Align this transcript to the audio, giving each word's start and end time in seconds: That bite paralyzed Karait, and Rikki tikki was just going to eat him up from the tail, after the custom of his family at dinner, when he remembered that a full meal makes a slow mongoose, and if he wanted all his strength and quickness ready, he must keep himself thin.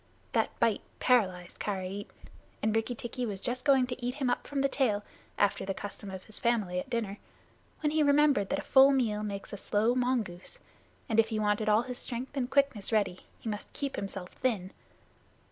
That 0.31 0.59
bite 0.59 0.81
paralyzed 0.99 1.59
Karait, 1.59 2.07
and 2.63 2.75
Rikki 2.75 2.95
tikki 2.95 3.23
was 3.23 3.39
just 3.39 3.63
going 3.63 3.85
to 3.85 4.03
eat 4.03 4.15
him 4.15 4.31
up 4.31 4.47
from 4.47 4.61
the 4.61 4.67
tail, 4.67 5.03
after 5.37 5.63
the 5.63 5.75
custom 5.75 6.09
of 6.09 6.23
his 6.23 6.39
family 6.39 6.79
at 6.79 6.89
dinner, 6.89 7.19
when 7.81 7.91
he 7.91 8.01
remembered 8.01 8.49
that 8.49 8.57
a 8.57 8.63
full 8.63 8.89
meal 8.91 9.21
makes 9.21 9.53
a 9.53 9.57
slow 9.57 9.93
mongoose, 9.93 10.57
and 11.07 11.19
if 11.19 11.27
he 11.29 11.37
wanted 11.37 11.69
all 11.69 11.83
his 11.83 11.99
strength 11.99 12.35
and 12.35 12.49
quickness 12.49 12.91
ready, 12.91 13.19
he 13.37 13.47
must 13.47 13.71
keep 13.73 13.95
himself 13.95 14.29
thin. 14.31 14.71